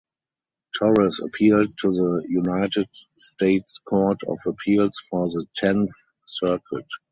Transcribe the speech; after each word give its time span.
Torres 0.75 1.19
appealed 1.23 1.77
to 1.77 1.91
the 1.91 2.25
United 2.27 2.89
States 3.19 3.77
Court 3.87 4.19
of 4.27 4.39
Appeals 4.47 4.97
for 5.11 5.27
the 5.29 5.45
Tenth 5.55 5.91
Circuit. 6.25 6.87